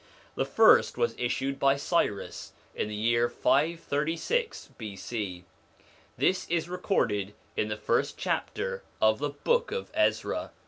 The 0.33 0.45
first 0.45 0.97
was 0.97 1.13
issued 1.19 1.59
by 1.59 1.75
Cyrus 1.75 2.53
in 2.73 2.87
the 2.87 2.95
year 2.95 3.29
536 3.29 4.69
B.C.; 4.75 5.45
this 6.17 6.49
is 6.49 6.67
recorded 6.67 7.35
in 7.55 7.67
the 7.67 7.77
first 7.77 8.17
chapter 8.17 8.81
of 8.99 9.19
the 9.19 9.29
Book 9.29 9.71
of 9.71 9.91
Ezra. 9.93 10.53